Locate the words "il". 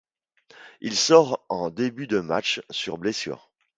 0.79-0.95